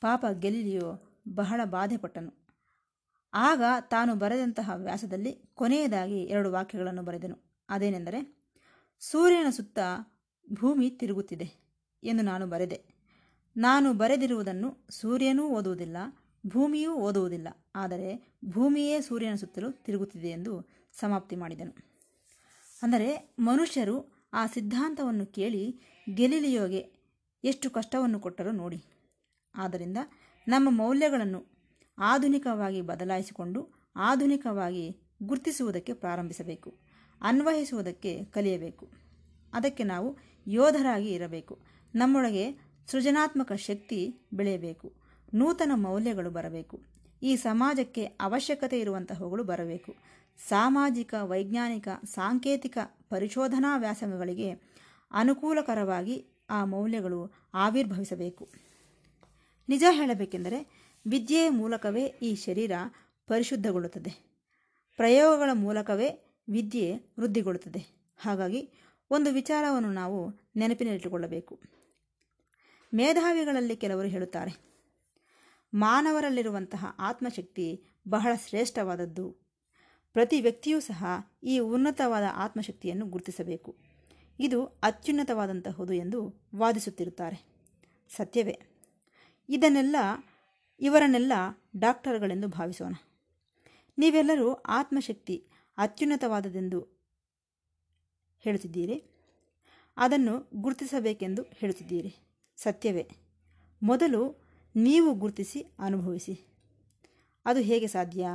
[0.00, 2.40] ಪಾಪ ಗೆಲಿಲಿಯೋ ಬಹಳ ಬಾಧೆಪಟ್ಟನು.
[3.34, 7.64] ಆಗ ತಾನು ಬರೆದಂತಹ ವ್ಯಾಸದಲ್ಲಿ ಕೊನೆಯದಾಗಿ ಎರಡು ವಾಕ್ಯಗಳನ್ನು ಬರೆದನು.
[7.68, 8.40] ಅದೇನೆಂದರೆ,
[9.00, 9.78] ಸೂರ್ಯನ ಸುತ್ತ
[10.52, 11.52] ಭೂಮಿ ತಿರುಗುತ್ತಿದೆ
[12.02, 12.84] ಎಂದು ನಾನು ಬರೆದೆ.
[13.56, 15.96] ನಾನು ಬರೆದಿರುವುದನ್ನು ಸೂರ್ಯನೂ ಓದುವುದಿಲ್ಲ,
[16.46, 17.59] ಭೂಮಿಯೂ ಓದುವುದಿಲ್ಲ.
[17.74, 21.76] ಆದರೆ ಭೂಮಿಯೇ ಸೂರ್ಯನ ಸುತ್ತಲೂ ತಿರುಗುತ್ತಿದೆ ಎಂದು ಸಮಾಪ್ತಿ ಮಾಡಿದನು.
[22.82, 25.80] ಅಂದರೆ ಮನುಷ್ಯರು ಆ ಸಿದ್ಧಾಂತವನ್ನು ಕೇಳಿ
[26.14, 26.78] ಗೆಲಿಲಿಯೋಗೆ
[27.44, 28.84] ಎಷ್ಟು ಕಷ್ಟವನ್ನು ಕೊಟ್ಟರೂ ನೋಡಿ.
[29.54, 29.96] ಆದ್ದರಿಂದ
[30.48, 31.46] ನಮ್ಮ ಮೌಲ್ಯಗಳನ್ನು
[31.98, 36.78] ಆಧುನಿಕವಾಗಿ ಬದಲಾಯಿಸಿಕೊಂಡು ಆಧುನಿಕವಾಗಿ ಗುರುತಿಸುವುದಕ್ಕೆ ಪ್ರಾರಂಭಿಸಬೇಕು.
[37.20, 38.90] ಅನ್ವಯಿಸುವುದಕ್ಕೆ ಕಲಿಯಬೇಕು.
[39.52, 41.58] ಅದಕ್ಕೆ ನಾವು ಯೋಧರಾಗಿ ಇರಬೇಕು.
[41.94, 44.92] ನಮ್ಮೊಳಗೆ ಸೃಜನಾತ್ಮಕ ಶಕ್ತಿ ಬೆಳೆಯಬೇಕು.
[45.34, 46.99] ನೂತನ ಮೌಲ್ಯಗಳು ಬರಬೇಕು.
[47.22, 49.94] ಈ ಸಮಾಜಕ್ಕೆ ಅವಶ್ಯಕತೆ ಇರುವಂತಹವುಗಳು ಬರಬೇಕು.
[50.48, 54.50] ಸಾಮಾಜಿಕ, ವೈಜ್ಞಾನಿಕ, ಸಾಂಕೇತಿಕ ಪರಿಶೋಧನಾ ವ್ಯಾಸಂಗಗಳಿಗೆ
[55.10, 58.48] ಅನುಕೂಲಕರವಾಗಿ ಆ ಮೌಲ್ಯಗಳು ಆವಿರ್ಭವಿಸಬೇಕು.
[59.68, 62.72] ನಿಜ ಹೇಳಬೇಕೆಂದರೆ ವಿದ್ಯೆಯ ಮೂಲಕವೇ ಈ ಶರೀರ
[63.26, 64.40] ಪರಿಶುದ್ಧಗೊಳ್ಳುತ್ತದೆ.
[64.96, 68.12] ಪ್ರಯೋಗಗಳ ಮೂಲಕವೇ ವಿದ್ಯೆ ವೃದ್ಧಿಗೊಳ್ಳುತ್ತದೆ.
[68.18, 68.70] ಹಾಗಾಗಿ
[69.10, 71.60] ಒಂದು ವಿಚಾರವನ್ನು ನಾವು ನೆನಪಿನಲ್ಲಿಟ್ಟುಕೊಳ್ಳಬೇಕು.
[72.94, 74.69] ಮೇಧಾವಿಗಳಲ್ಲಿ ಕೆಲವರು ಹೇಳುತ್ತಾರೆ
[75.74, 79.30] ಮಾನವರಲ್ಲಿರುವಂತಹ ಆತ್ಮಶಕ್ತಿ ಬಹಳ ಶ್ರೇಷ್ಠವಾದದ್ದು.
[80.12, 81.04] ಪ್ರತಿ ವ್ಯಕ್ತಿಯೂ ಸಹ
[81.42, 83.76] ಈ ಉನ್ನತವಾದ ಆತ್ಮಶಕ್ತಿಯನ್ನು ಗುರುತಿಸಬೇಕು.
[84.38, 87.44] ಇದು ಅತ್ಯುನ್ನತವಾದಂತಹುದು ಎಂದು ವಾದಿಸುತ್ತಿರುತ್ತಾರೆ.
[88.16, 88.60] ಸತ್ಯವೇ.
[89.48, 89.96] ಇದನ್ನೆಲ್ಲ,
[90.80, 91.32] ಇವರನ್ನೆಲ್ಲ
[91.78, 92.94] ಡಾಕ್ಟರ್ಗಳೆಂದು ಭಾವಿಸೋಣ.
[93.98, 95.46] ನೀವೆಲ್ಲರೂ ಆತ್ಮಶಕ್ತಿ
[95.78, 96.80] ಅತ್ಯುನ್ನತವಾದದೆಂದು
[98.40, 99.04] ಹೇಳುತ್ತಿದ್ದೀರಿ?
[99.96, 102.16] ಅದನ್ನು ಗುರುತಿಸಬೇಕೆಂದು ಹೇಳುತ್ತಿದ್ದೀರಿ.
[102.56, 103.10] ಸತ್ಯವೇ.
[103.82, 106.40] ಮೊದಲು ನೀವು ಗುರುತಿಸಿ ಅನುಭವಿಸಿ.
[107.44, 108.26] ಅದು ಹೇಗೆ ಸಾಧ್ಯ?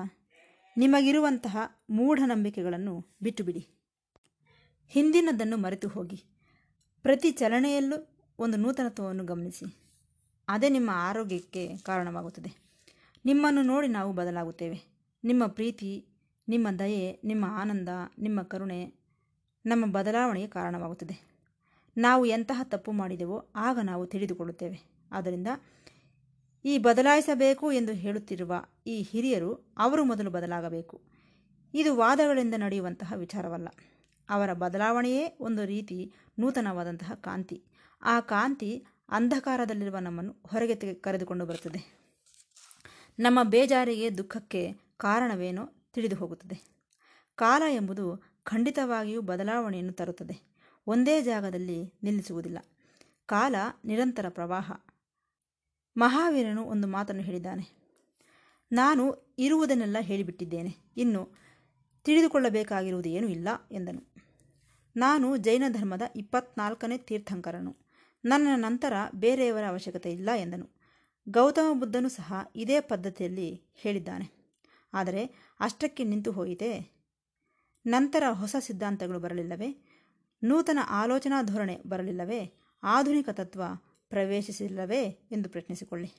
[0.78, 1.58] ನಿಮಗಿರುವಂತಹ
[1.90, 3.68] ಮೂಢನಂಬಿಕೆಗಳನ್ನು ಬಿಟ್ಟುಬಿಡಿ.
[4.88, 6.24] ಹಿಂದಿನದನ್ನು ಮರೆತು ಹೋಗಿ.
[7.02, 9.66] ಪ್ರತಿ ಚಲನೆಯಲ್ಲೂ ಒಂದು ನೂತನತ್ವವನ್ನು ಗಮನಿಸಿ.
[10.48, 12.54] ಅದೇ ನಿಮ್ಮ ಆರೋಗ್ಯಕ್ಕೆ ಕಾರಣವಾಗುತ್ತದೆ.
[13.26, 14.84] ನಿಮ್ಮನ್ನು ನೋಡಿ ನಾವು ಬದಲಾಗುತ್ತೇವೆ.
[15.24, 16.06] ನಿಮ್ಮ ಪ್ರೀತಿ,
[16.48, 17.90] ನಿಮ್ಮ ದಯೆ, ನಿಮ್ಮ ಆನಂದ,
[18.20, 18.94] ನಿಮ್ಮ ಕರುಣೆ
[19.66, 21.36] ನಮ್ಮ ಬದಲಾವಣೆಗೆ ಕಾರಣವಾಗುತ್ತದೆ.
[21.98, 24.82] ನಾವು ಎಂತಹ ತಪ್ಪು ಮಾಡಿದೆವೋ ಆಗ ನಾವು ತಿಳಿದುಕೊಳ್ಳುತ್ತೇವೆ.
[25.12, 25.48] ಆದ್ದರಿಂದ
[26.66, 31.02] ಈ ಬದಲಾಯಿಸಬೇಕು ಎಂದು ಹೇಳುತ್ತಿರುವ ಈ ಹಿರಿಯರು ಅವರು ಮೊದಲು ಬದಲಾಗಬೇಕು.
[31.74, 33.68] ಇದು ವಾದಗಳಿಂದ ನಡೆಯುವಂತಹ ವಿಚಾರವಲ್ಲ.
[34.30, 37.64] ಅವರ ಬದಲಾವಣೆಯೇ ಒಂದು ರೀತಿ ನೂತನವಾದಂತಹ ಕಾಂತಿ.
[38.02, 42.00] ಆ ಕಾಂತಿ ಅಂಧಕಾರದಲ್ಲಿರುವ ನಮ್ಮನ್ನು ಹೊರಗೆ ಕರೆದುಕೊಂಡು ಬರುತ್ತದೆ.
[43.20, 46.76] ನಮ್ಮ ಬೇಜಾರಿಗೆ ದುಃಖಕ್ಕೆ ಕಾರಣವೇನೋ ತಿಳಿದು ಹೋಗುತ್ತದೆ.
[47.36, 50.42] ಕಾಲ ಎಂಬುದು ಖಂಡಿತವಾಗಿಯೂ ಬದಲಾವಣೆಯನ್ನು ತರುತ್ತದೆ.
[50.88, 52.58] ಒಂದೇ ಜಾಗದಲ್ಲಿ ನಿಲ್ಲಿಸುವುದಿಲ್ಲ.
[53.26, 53.56] ಕಾಲ
[53.86, 54.72] ನಿರಂತರ ಪ್ರವಾಹ.
[55.98, 57.86] ಮಹಾವೀರನು ಒಂದು ಮಾತನ್ನು ಹೇಳಿದ್ದಾನೆ.
[58.72, 60.76] ನಾನು ಇರುವುದನ್ನೆಲ್ಲ ಹೇಳಿಬಿಟ್ಟಿದ್ದೇನೆ.
[60.98, 61.30] ಇನ್ನು
[62.04, 64.16] ತಿಳಿದುಕೊಳ್ಳಬೇಕಾಗಿರುವುದು ಏನೂ ಇಲ್ಲ ಎಂದನು.
[64.96, 67.78] ನಾನು ಜೈನ ಧರ್ಮದ ಇಪ್ಪತ್ನಾಲ್ಕನೇ ತೀರ್ಥಂಕರನು.
[68.26, 70.76] ನನ್ನ ನಂತರ ಬೇರೆಯವರ ಅವಶ್ಯಕತೆ ಇಲ್ಲ ಎಂದನು.
[71.30, 74.46] ಗೌತಮ ಬುದ್ಧನು ಸಹ ಇದೇ ಪದ್ಧತಿಯಲ್ಲಿ ಹೇಳಿದ್ದಾನೆ.
[74.94, 75.26] ಆದರೆ
[75.60, 76.96] ಅಷ್ಟಕ್ಕೆ ನಿಂತು ಹೋಯಿತೆ?
[77.86, 79.78] ನಂತರ ಹೊಸ ಸಿದ್ಧಾಂತಗಳು ಬರಲಿಲ್ಲವೇ?
[80.44, 82.54] ನೂತನ ಆಲೋಚನಾ ಧೋರಣೆ ಬರಲಿಲ್ಲವೇ?
[82.84, 83.64] ಆಧುನಿಕ ತತ್ವ
[84.10, 86.12] ಪ್ರವೇಶಿಸಿಲ್ಲವೇ ಎಂದು ಪ್ರಶ್ನಿಸಿಕೊಳ್ಳಿ.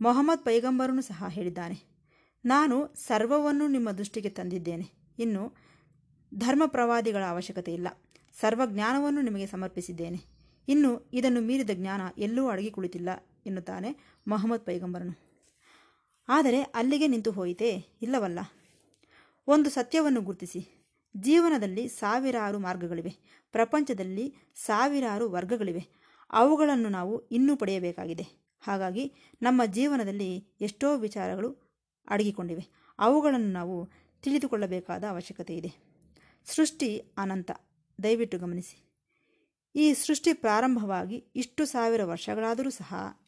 [0.00, 1.76] ಮೊಹಮ್ಮದ್ ಪೈಗಂಬರನು ಸಹ ಹೇಳಿದ್ದಾನೆ,
[2.44, 4.86] ನಾನು ಸರ್ವವನ್ನು ನಿಮ್ಮ ದೃಷ್ಟಿಗೆ ತಂದಿದ್ದೇನೆ.
[5.18, 5.54] ಇನ್ನು
[6.34, 7.88] ಧರ್ಮ ಪ್ರವಾದಿಗಳ ಅವಶ್ಯಕತೆ ಇಲ್ಲ.
[8.40, 10.20] ಸರ್ವಜ್ಞಾನವನ್ನು ನಿಮಗೆ ಸಮರ್ಪಿಸಿದ್ದೇನೆ.
[10.68, 13.10] ಇನ್ನು ಇದನ್ನು ಮೀರಿದ ಜ್ಞಾನ ಎಲ್ಲೂ ಅಡಗಿ ಕುಳಿತಿಲ್ಲ,
[13.46, 15.14] ಎನ್ನುತ್ತಾನೆ ಮೊಹಮ್ಮದ್ ಪೈಗಂಬರನು.
[16.28, 17.70] ಆದರೆ ಅಲ್ಲಿಗೆ ನಿಂತು ಹೋಯಿತೇ?
[18.02, 18.38] ಇಲ್ಲವಲ್ಲ.
[19.46, 20.60] ಒಂದು ಸತ್ಯವನ್ನು ಗುರುತಿಸಿ.
[21.16, 23.12] ಜೀವನದಲ್ಲಿ ಸಾವಿರಾರು ಮಾರ್ಗಗಳಿವೆ.
[23.52, 26.03] ಪ್ರಪಂಚದಲ್ಲಿ ಸಾವಿರಾರು ವರ್ಗಗಳಿವೆ.
[26.30, 28.26] ಅವುಗಳನ್ನು ನಾವು ಇನ್ನೂ ಪಡೆಯಬೇಕಾಗಿದೆ.
[28.60, 31.74] ಹಾಗಾಗಿ ನಮ್ಮ ಜೀವನದಲ್ಲಿ ಎಷ್ಟೋ ವಿಚಾರಗಳು
[32.08, 32.66] ಅಡಗಿಕೊಂಡಿವೆ.
[32.98, 33.88] ಅವುಗಳನ್ನು ನಾವು
[34.22, 35.74] ತಿಳಿದುಕೊಳ್ಳಬೇಕಾದ ಅವಶ್ಯಕತೆ ಇದೆ.
[36.44, 37.50] ಸೃಷ್ಟಿ ಅನಂತ.
[38.02, 38.84] ದಯವಿಟ್ಟು ಗಮನಿಸಿ.
[39.76, 43.20] ಈ ಸೃಷ್ಟಿ ಪ್ರಾರಂಭವಾಗಿ ಇಷ್ಟು ಸಾವಿರ ವರ್ಷಗಳಾದರೂ ಸಹ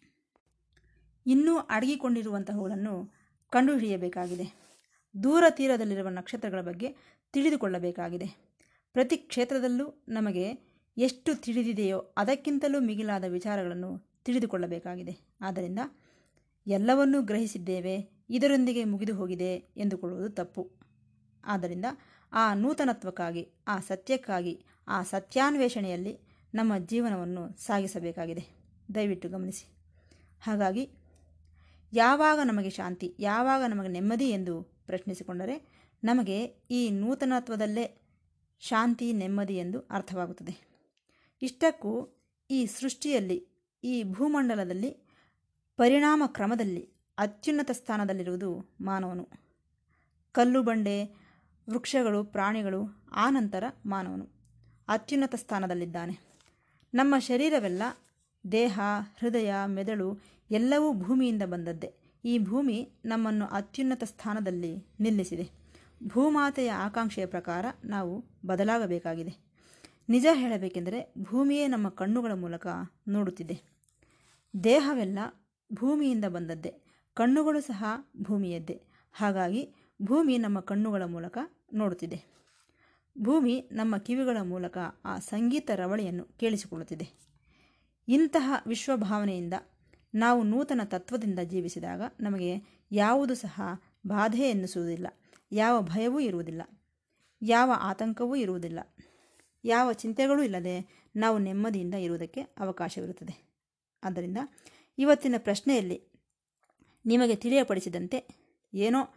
[1.27, 3.15] ಇನ್ನೂ ಅಡಗಿಕೊಂಡಿರುವಂತಹವುಗಳನ್ನು
[3.51, 4.67] ಕಂಡುಹಿಡಿಯಬೇಕಾಗಿದೆ.
[5.23, 6.97] ದೂರ ತೀರದಲ್ಲಿರುವ ನಕ್ಷತ್ರಗಳ ಬಗ್ಗೆ
[7.33, 8.27] ತಿಳಿದುಕೊಳ್ಳಬೇಕಾಗಿದೆ.
[8.93, 10.66] ಪ್ರತಿ ಕ್ಷೇತ್ರದಲ್ಲೂ ನಮಗೆ
[10.99, 15.19] ಎಷ್ಟು ತಿಳಿದಿದೆಯೋ ಅದಕ್ಕಿಂತಲೂ ಮಿಗಿಲಾದ ವಿಚಾರಗಳನ್ನು ತಿಳಿದುಕೊಳ್ಳಬೇಕಾಗಿದೆ.
[15.41, 15.79] ಆದ್ದರಿಂದ
[16.67, 20.71] ಎಲ್ಲವನ್ನೂ ಗ್ರಹಿಸಿದ್ದೇವೆ, ಇದರೊಂದಿಗೆ ಮುಗಿದು ಹೋಗಿದೆ ಎಂದುಕೊಳ್ಳುವುದು ತಪ್ಪು.
[21.45, 21.85] ಆದ್ದರಿಂದ
[22.33, 26.19] ಆ ನೂತನತ್ವಕ್ಕಾಗಿ, ಆ ಸತ್ಯಕ್ಕಾಗಿ, ಆ ಸತ್ಯಾನ್ವೇಷಣೆಯಲ್ಲಿ
[26.55, 28.49] ನಮ್ಮ ಜೀವನವನ್ನು ಸಾಗಿಸಬೇಕಾಗಿದೆ.
[28.95, 29.67] ದಯವಿಟ್ಟು ಗಮನಿಸಿ.
[30.43, 30.91] ಹಾಗಾಗಿ,
[31.93, 38.03] ಯಾವಾಗ ನಮಗೆ ಶಾಂತಿ, ಯಾವಾಗ ನಮಗೆ ನೆಮ್ಮದಿ ಎಂದು ಪ್ರಶ್ನಿಸಿಕೊಂಡರೆ ನಮಗೆ ಈ ನೂತನತ್ವದಲ್ಲೇ
[38.61, 40.76] ಶಾಂತಿ, ನೆಮ್ಮದಿ ಎಂದು ಅರ್ಥವಾಗುತ್ತದೆ.
[41.43, 43.49] ಇಷ್ಟಕ್ಕೂ ಈ ಸೃಷ್ಟಿಯಲ್ಲಿ,
[43.85, 44.91] ಈ ಭೂಮಂಡಲದಲ್ಲಿ
[45.77, 49.29] ಪರಿಣಾಮ ಕ್ರಮದಲ್ಲಿ ಅತ್ಯುನ್ನತ ಸ್ಥಾನದಲ್ಲಿರುವುದು ಮಾನವನು.
[50.33, 51.05] ಕಲ್ಲು ಬಂಡೆ,
[51.71, 54.29] ವೃಕ್ಷಗಳು, ಪ್ರಾಣಿಗಳು ಆನಂತರ ಮಾನವನು.
[54.89, 56.19] ಅತ್ಯುನ್ನತ ಸ್ಥಾನದಲ್ಲಿದ್ದಾನೆ.
[56.95, 57.83] ನಮ್ಮ ಶರೀರವೆಲ್ಲ
[58.53, 58.81] ದೇಹ,
[59.19, 60.19] ಹೃದಯ, ಮೆದುಳು
[60.51, 61.95] ಎಲ್ಲವೂ ಭೂಮಿಯಿಂದ ಬಂದದ್ದೇ.
[62.25, 65.51] ಈ ಭೂಮಿ ನಮ್ಮನ್ನು ಅತ್ಯುನ್ನತ ಸ್ಥಾನದಲ್ಲಿ ನಿಲ್ಲಿಸಿದೆ.
[66.09, 69.46] ಭೂಮಾತೆಯ ಆಕಾಂಕ್ಷೆಯ ಪ್ರಕಾರ ನಾವು ಬದಲಾಗಬೇಕಾಗಿದೆ.
[70.09, 72.67] ನಿಜ ಹೇಳಬೇಕೆಂದರೆ ಭೂಮಿಯೇ ನಮ್ಮ ಕಣ್ಣುಗಳ ಮೂಲಕ
[73.09, 73.63] ನೋಡುತ್ತಿದೆ.
[74.65, 75.19] ದೇಹವೆಲ್ಲ
[75.73, 76.75] ಭೂಮಿಯಿಂದ ಬಂದದ್ದೇ,
[77.15, 77.85] ಕಣ್ಣುಗಳು ಸಹ
[78.23, 78.83] ಭೂಮಿಯದ್ದೇ.
[79.13, 81.39] ಹಾಗಾಗಿ ಭೂಮಿ ನಮ್ಮ ಕಣ್ಣುಗಳ ಮೂಲಕ
[81.73, 82.25] ನೋಡುತ್ತಿದೆ.
[83.19, 87.09] ಭೂಮಿ ನಮ್ಮ ಕಿವಿಗಳ ಮೂಲಕ ಆ ಸಂಗೀತ ರವಳಿಯನ್ನು ಕೇಳಿಸಿಕೊಳ್ಳುತ್ತಿದೆ.
[88.09, 89.55] ಇಂತಹ ವಿಶ್ವಭಾವನೆಯಿಂದ
[90.15, 93.63] ನಾವು ನೂತನ ತತ್ವದಿಂದ ಜೀವಿಸಿದಾಗ ನಮಗೆ ಯಾವುದು ಸಹ
[94.07, 95.07] ಬಾಧೆ ಎನ್ನಿಸುವುದಿಲ್ಲ.
[95.53, 96.63] ಯಾವ ಭಯವೂ ಇರುವುದಿಲ್ಲ.
[97.43, 98.79] ಯಾವ ಆತಂಕವೂ ಇರುವುದಿಲ್ಲ.
[99.65, 103.35] ಯಾವ ಚಿಂತೆಗಳೂ ಇಲ್ಲದೆ ನಾವು ನೆಮ್ಮದಿಯಿಂದ ಇರುವುದಕ್ಕೆ ಅವಕಾಶವಿರುತ್ತದೆ.
[104.05, 104.39] ಆದ್ದರಿಂದ
[104.99, 106.03] ಇವತ್ತಿನ ಪ್ರಶ್ನೆಯಲ್ಲಿ
[107.07, 108.19] ನಿಮಗೆ ತಿಳಿಯಪಡಿಸಿದಂತೆ
[108.75, 109.15] ಏನೋ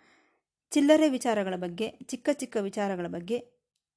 [0.71, 3.37] ಚಿಲ್ಲರೆ ವಿಚಾರಗಳ ಬಗ್ಗೆ, ಚಿಕ್ಕ ಚಿಕ್ಕ ವಿಚಾರಗಳ ಬಗ್ಗೆ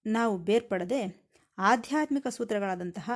[0.06, 3.10] ನಾವು ಬೇರ್ಪಡದೆ ಆಧ್ಯಾತ್ಮಿಕ ಸೂತ್ರಗಳಾದಂತಹ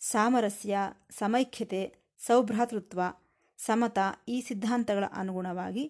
[0.00, 0.76] ಸಾಮರಸ್ಯ,
[1.10, 1.94] ಸಮೈಕ್ಯತೆ,
[2.26, 3.00] ಸೌಭ್ರಾತೃತ್ವ,
[3.58, 5.84] ಸಮತ ಈ ಸಿದ್ಧಾಂತಗಳ ಅನುಗುಣವಾಗಿ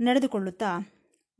[0.00, 0.70] ನಡೆದುಕೊಳ್ಳುತ್ತಾ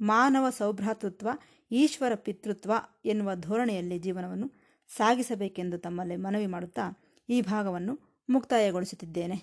[0.00, 1.29] ಮಾನವ ಸೌಭ್ರಾತೃತ್ವ
[1.76, 2.72] ಈಶ್ವರ ಪಿತೃತ್ವ
[3.04, 4.50] ಎನ್ನುವ ಧೋರಣೆಯಲ್ಲಿ ಜೀವನವನ್ನು
[4.96, 7.98] ಸಾಗಿಸಬೇಕೆಂದು ತಮ್ಮಲ್ಲಿ ಮನವಿ ಮಾಡುತ್ತಾ ಈ ಭಾಗವನ್ನು
[8.30, 9.34] ಮುಕ್ತಾಯಗೊಳಿಸುತ್ತಿದ್ದೇನೆ.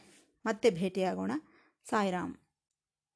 [0.46, 1.32] ಮತ್ತೆ ಭೇಟಿಯಾಗೋಣ.
[1.90, 2.36] ಸಾಯಿರಾಮ್.